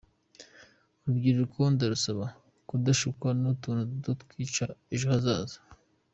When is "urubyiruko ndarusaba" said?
0.99-2.25